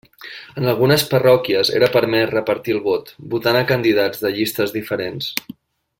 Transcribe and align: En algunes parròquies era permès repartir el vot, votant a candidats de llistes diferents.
En 0.61 0.69
algunes 0.71 1.03
parròquies 1.11 1.69
era 1.81 1.91
permès 1.97 2.31
repartir 2.33 2.75
el 2.77 2.81
vot, 2.89 3.13
votant 3.35 3.61
a 3.61 3.65
candidats 3.73 4.25
de 4.25 4.33
llistes 4.39 4.75
diferents. 4.79 5.33